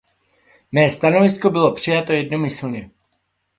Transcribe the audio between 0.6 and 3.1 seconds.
Mé stanovisko bylo přijato jednomyslně.